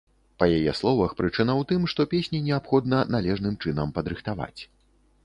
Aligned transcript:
Па 0.43 0.45
яе 0.57 0.71
словах, 0.79 1.11
прычына 1.19 1.53
ў 1.61 1.67
тым, 1.71 1.85
што 1.93 2.05
песні 2.13 2.41
неабходна 2.47 3.03
належным 3.17 3.55
чынам 3.67 3.93
падрыхтаваць. 3.99 4.61